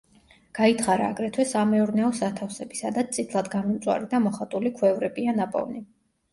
გაითხარა 0.59 1.09
აგრეთვე 1.13 1.45
სამეურნეო 1.49 2.09
სათავსები, 2.21 2.79
სადაც 2.81 3.13
წითლად 3.19 3.53
გამომწვარი 3.59 4.13
და 4.17 4.25
მოხატული 4.27 4.77
ქვევრებია 4.83 5.41
ნაპოვნი. 5.41 5.89